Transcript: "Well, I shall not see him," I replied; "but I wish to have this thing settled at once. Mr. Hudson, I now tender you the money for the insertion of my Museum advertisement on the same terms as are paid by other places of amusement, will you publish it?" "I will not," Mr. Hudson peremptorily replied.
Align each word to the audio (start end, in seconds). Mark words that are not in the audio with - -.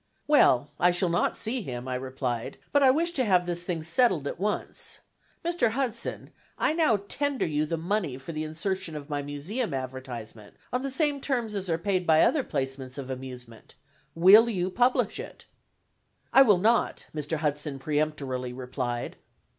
"Well, 0.25 0.71
I 0.79 0.89
shall 0.89 1.09
not 1.09 1.37
see 1.37 1.61
him," 1.61 1.87
I 1.87 1.93
replied; 1.93 2.57
"but 2.71 2.81
I 2.81 2.89
wish 2.89 3.11
to 3.11 3.23
have 3.23 3.45
this 3.45 3.61
thing 3.61 3.83
settled 3.83 4.25
at 4.27 4.39
once. 4.39 4.97
Mr. 5.45 5.69
Hudson, 5.73 6.31
I 6.57 6.73
now 6.73 7.01
tender 7.07 7.45
you 7.45 7.67
the 7.67 7.77
money 7.77 8.17
for 8.17 8.31
the 8.31 8.43
insertion 8.43 8.95
of 8.95 9.11
my 9.11 9.21
Museum 9.21 9.75
advertisement 9.75 10.55
on 10.73 10.81
the 10.81 10.89
same 10.89 11.21
terms 11.21 11.53
as 11.53 11.69
are 11.69 11.77
paid 11.77 12.07
by 12.07 12.21
other 12.21 12.43
places 12.43 12.97
of 12.97 13.11
amusement, 13.11 13.75
will 14.15 14.49
you 14.49 14.71
publish 14.71 15.19
it?" 15.19 15.45
"I 16.33 16.41
will 16.41 16.57
not," 16.57 17.05
Mr. 17.15 17.37
Hudson 17.37 17.77
peremptorily 17.77 18.53
replied. 18.53 19.17